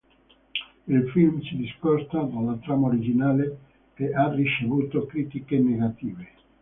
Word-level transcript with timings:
Il 0.87 1.11
film 1.11 1.39
si 1.43 1.57
discosta 1.57 2.23
dalla 2.23 2.55
trama 2.55 2.87
originale 2.87 3.55
e 3.93 4.11
ha 4.11 4.33
ricevuto 4.33 5.05
critiche 5.05 5.59
negative. 5.59 6.27